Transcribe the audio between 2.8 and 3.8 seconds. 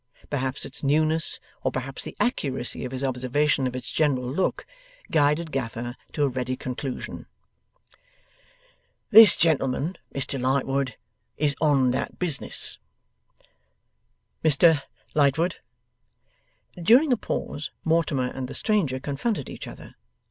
of his observation of